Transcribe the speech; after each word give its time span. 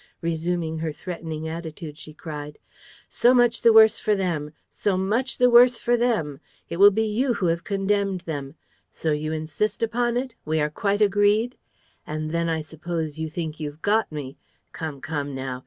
Resuming 0.23 0.79
her 0.79 0.91
threatening 0.91 1.47
attitude, 1.47 1.95
she 1.95 2.11
cried: 2.11 2.57
"So 3.07 3.35
much 3.35 3.61
the 3.61 3.71
worse 3.71 3.99
for 3.99 4.15
them! 4.15 4.51
So 4.71 4.97
much 4.97 5.37
the 5.37 5.47
worse 5.47 5.77
for 5.79 5.95
them! 5.95 6.39
It 6.69 6.77
will 6.77 6.89
be 6.89 7.05
you 7.05 7.35
who 7.35 7.45
have 7.53 7.63
condemned 7.63 8.21
them! 8.21 8.55
So 8.91 9.11
you 9.11 9.31
insist 9.31 9.83
upon 9.83 10.17
it? 10.17 10.33
We 10.43 10.59
are 10.59 10.71
quite 10.71 11.03
agreed?... 11.03 11.55
And 12.07 12.31
then 12.31 12.49
I 12.49 12.61
suppose 12.61 13.19
you 13.19 13.29
think 13.29 13.59
you've 13.59 13.83
got 13.83 14.11
me! 14.11 14.37
Come, 14.71 15.01
come 15.01 15.35
now! 15.35 15.59